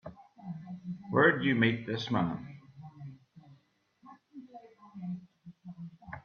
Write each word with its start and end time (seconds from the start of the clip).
Where'd 1.11 1.43
you 1.43 1.53
meet 1.53 1.85
this 1.85 2.09
man? 2.09 2.57